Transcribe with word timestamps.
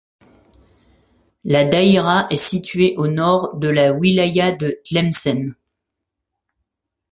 La 1.43 1.63
daïra 1.63 2.25
est 2.31 2.35
située 2.35 2.95
au 2.97 3.05
nord 3.05 3.55
de 3.57 3.67
la 3.67 3.93
wilaya 3.93 4.51
de 4.51 4.81
Tlemcen. 4.83 5.53